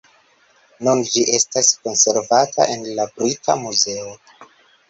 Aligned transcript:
Nun 0.87 1.03
ĝi 1.09 1.25
estas 1.37 1.69
konservata 1.87 2.67
en 2.77 2.89
la 3.01 3.07
Brita 3.19 3.59
Muzeo. 3.63 4.19